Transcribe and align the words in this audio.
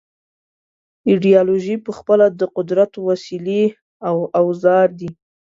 ایدیالوژۍ 1.09 1.75
پخپله 1.87 2.27
د 2.39 2.41
قدرت 2.55 2.91
وسیلې 3.07 3.63
او 4.07 4.17
اوزار 4.39 4.87
دي. 4.99 5.09